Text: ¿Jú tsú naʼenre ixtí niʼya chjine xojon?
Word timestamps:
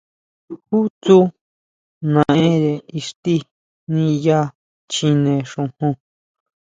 ¿Jú 0.65 0.79
tsú 1.01 1.17
naʼenre 2.13 2.73
ixtí 2.99 3.35
niʼya 3.93 4.39
chjine 4.91 5.33
xojon? 5.51 5.93